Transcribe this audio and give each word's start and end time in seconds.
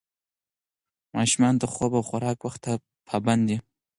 ماشومان 1.15 1.53
د 1.57 1.63
خوب 1.73 1.91
او 1.97 2.03
خوراک 2.09 2.39
وخت 2.43 2.59
ته 2.65 2.71
پابند 3.07 3.43
دي. 3.49 3.57